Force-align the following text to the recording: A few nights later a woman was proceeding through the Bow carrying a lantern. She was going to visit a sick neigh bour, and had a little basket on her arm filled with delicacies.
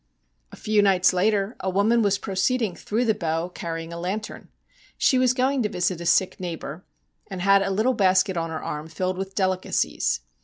A 0.51 0.55
few 0.55 0.81
nights 0.81 1.13
later 1.13 1.55
a 1.59 1.69
woman 1.69 2.01
was 2.01 2.17
proceeding 2.17 2.75
through 2.75 3.05
the 3.05 3.13
Bow 3.13 3.49
carrying 3.49 3.93
a 3.93 3.99
lantern. 3.99 4.47
She 4.97 5.19
was 5.19 5.31
going 5.35 5.61
to 5.61 5.69
visit 5.69 6.01
a 6.01 6.07
sick 6.07 6.39
neigh 6.39 6.55
bour, 6.55 6.83
and 7.29 7.39
had 7.39 7.61
a 7.61 7.69
little 7.69 7.93
basket 7.93 8.35
on 8.35 8.49
her 8.49 8.63
arm 8.63 8.87
filled 8.87 9.19
with 9.19 9.35
delicacies. 9.35 10.21